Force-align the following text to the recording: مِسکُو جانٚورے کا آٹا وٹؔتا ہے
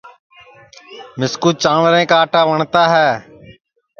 مِسکُو 1.19 1.49
جانٚورے 1.61 2.03
کا 2.09 2.15
آٹا 2.23 2.41
وٹؔتا 2.49 2.83
ہے 2.93 3.09